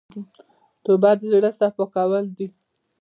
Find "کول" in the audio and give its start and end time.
1.93-2.25